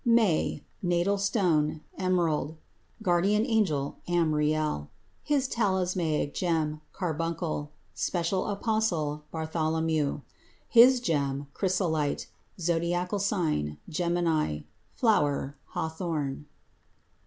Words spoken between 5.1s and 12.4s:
His talismanic gem Carbuncle. Special apostle Bartholomew. His gem Chrysolite.